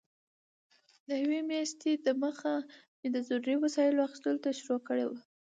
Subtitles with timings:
[1.07, 2.53] له یوې میاشتې دمخه
[2.99, 5.19] مې د ضروري وسایلو اخیستلو ته شروع کړې وه.